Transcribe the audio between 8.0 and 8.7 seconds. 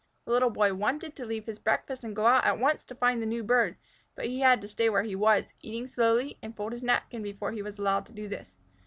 to do this.